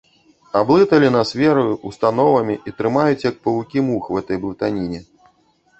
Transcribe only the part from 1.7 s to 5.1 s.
установамі і трымаюць, як павукі мух у гэтай блытаніне.